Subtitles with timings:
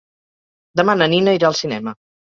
[0.81, 1.99] Demà na Nina irà al cinema.